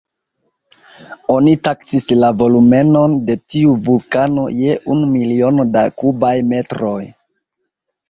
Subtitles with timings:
[1.33, 7.01] Oni taksis la volumenon de tiu vulkano je unu miliono da kubaj metroj.